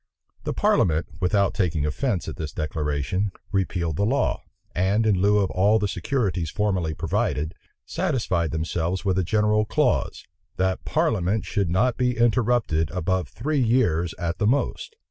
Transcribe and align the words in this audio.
The 0.45 0.53
parliament, 0.53 1.05
without 1.19 1.53
taking 1.53 1.85
offence 1.85 2.27
at 2.27 2.35
this 2.35 2.51
declaration, 2.51 3.31
repealed 3.51 3.97
the 3.97 4.03
law; 4.07 4.41
and 4.73 5.05
in 5.05 5.21
lieu 5.21 5.37
of 5.37 5.51
all 5.51 5.77
the 5.77 5.87
securities 5.87 6.49
formerly 6.49 6.95
provided, 6.95 7.53
satisfied 7.85 8.49
themselves 8.49 9.05
with 9.05 9.19
a 9.19 9.23
general 9.23 9.63
clause, 9.63 10.25
"that 10.57 10.83
parliament 10.85 11.45
should 11.45 11.69
not 11.69 11.97
be 11.97 12.17
interrupted 12.17 12.89
above 12.89 13.27
three 13.27 13.61
years 13.61 14.15
at 14.17 14.39
the 14.39 14.47
most." 14.47 14.95